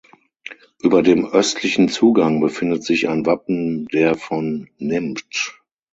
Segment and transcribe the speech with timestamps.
[0.79, 5.51] Über dem östlichen Zugang befindet sich ein Wappen der von Nimptsch.